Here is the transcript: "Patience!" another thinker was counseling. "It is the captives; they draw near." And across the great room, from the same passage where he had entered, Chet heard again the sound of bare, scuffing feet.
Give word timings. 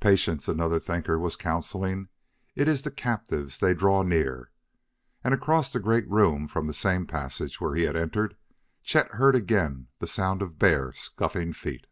"Patience!" 0.00 0.48
another 0.48 0.78
thinker 0.78 1.18
was 1.18 1.34
counseling. 1.34 2.08
"It 2.54 2.68
is 2.68 2.82
the 2.82 2.90
captives; 2.90 3.58
they 3.58 3.72
draw 3.72 4.02
near." 4.02 4.50
And 5.24 5.32
across 5.32 5.72
the 5.72 5.80
great 5.80 6.06
room, 6.10 6.46
from 6.46 6.66
the 6.66 6.74
same 6.74 7.06
passage 7.06 7.58
where 7.58 7.74
he 7.74 7.84
had 7.84 7.96
entered, 7.96 8.36
Chet 8.82 9.12
heard 9.12 9.34
again 9.34 9.86
the 9.98 10.06
sound 10.06 10.42
of 10.42 10.58
bare, 10.58 10.92
scuffing 10.92 11.54
feet. 11.54 11.86